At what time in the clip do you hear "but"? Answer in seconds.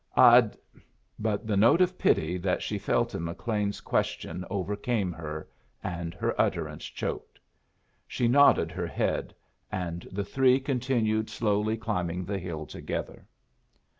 1.19-1.45